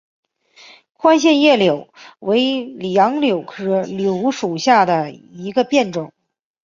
[0.93, 6.11] 宽线叶柳为杨柳科柳属下的一个变种。